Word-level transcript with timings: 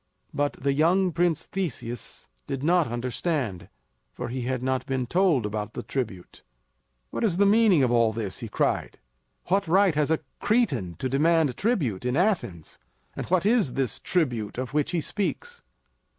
But 0.33 0.53
the 0.53 0.73
young 0.73 1.11
prince, 1.11 1.45
Theseus, 1.45 2.27
did 2.47 2.63
not 2.63 2.87
understand; 2.87 3.69
for 4.11 4.29
he 4.29 4.41
had 4.49 4.63
not 4.63 4.87
been 4.87 5.05
told 5.05 5.45
about 5.45 5.73
the 5.75 5.83
tribute. 5.83 6.41
"What 7.11 7.23
is 7.23 7.37
the 7.37 7.45
meaning 7.45 7.83
of 7.83 7.91
all 7.91 8.11
this?" 8.11 8.39
he 8.39 8.49
cried. 8.49 8.97
"What 9.49 9.67
right 9.67 9.93
has 9.93 10.09
a 10.09 10.21
Cretan 10.39 10.95
to 10.95 11.07
demand 11.07 11.55
tribute 11.55 12.03
in 12.03 12.17
Athens? 12.17 12.79
and 13.15 13.27
what 13.27 13.45
is 13.45 13.73
this 13.73 13.99
tribute 13.99 14.57
of 14.57 14.73
which 14.73 14.89
he 14.89 15.01
speaks?" 15.01 15.61